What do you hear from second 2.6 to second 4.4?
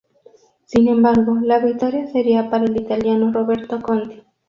el italiano Roberto Conti.